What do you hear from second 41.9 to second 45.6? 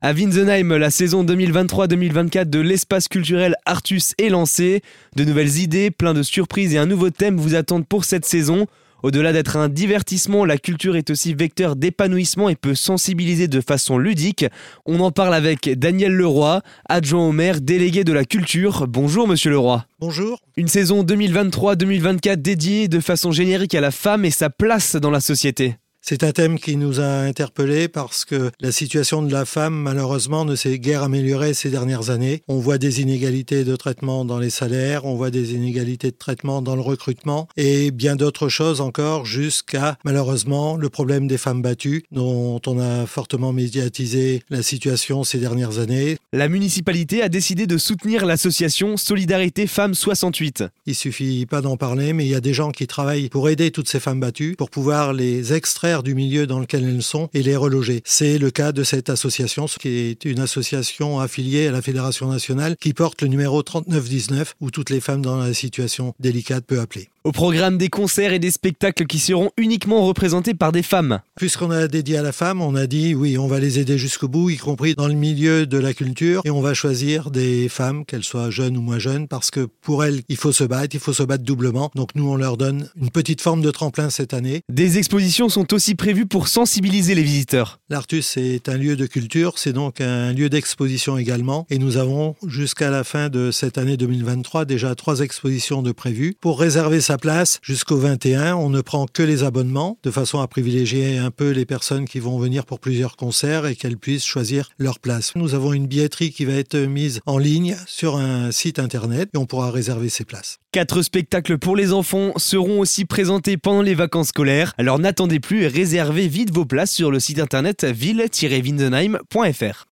dont on a fortement médiatisé la situation ces